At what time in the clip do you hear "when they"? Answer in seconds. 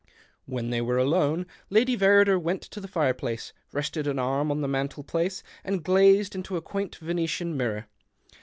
0.47-0.81